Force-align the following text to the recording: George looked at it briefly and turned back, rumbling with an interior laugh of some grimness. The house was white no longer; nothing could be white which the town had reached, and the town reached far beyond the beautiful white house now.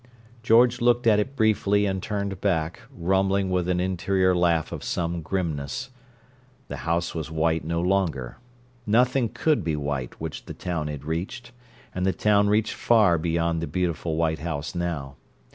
George 0.41 0.81
looked 0.81 1.05
at 1.05 1.19
it 1.19 1.35
briefly 1.35 1.85
and 1.85 2.01
turned 2.01 2.41
back, 2.41 2.79
rumbling 2.91 3.51
with 3.51 3.69
an 3.69 3.79
interior 3.79 4.33
laugh 4.35 4.71
of 4.71 4.83
some 4.83 5.21
grimness. 5.21 5.91
The 6.69 6.77
house 6.89 7.13
was 7.13 7.29
white 7.29 7.63
no 7.63 7.79
longer; 7.81 8.37
nothing 8.87 9.29
could 9.29 9.63
be 9.63 9.75
white 9.75 10.19
which 10.19 10.45
the 10.45 10.55
town 10.55 10.87
had 10.87 11.05
reached, 11.05 11.51
and 11.93 12.03
the 12.03 12.13
town 12.13 12.49
reached 12.49 12.73
far 12.73 13.19
beyond 13.19 13.61
the 13.61 13.67
beautiful 13.67 14.15
white 14.17 14.39
house 14.39 14.73
now. 14.73 15.17